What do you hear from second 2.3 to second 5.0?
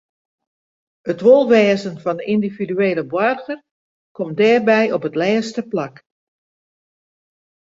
yndividuele boarger komt dêrby